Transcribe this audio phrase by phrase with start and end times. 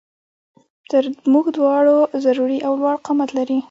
[0.89, 3.57] تر مونږ دواړو ضروري او لوړ قامت لري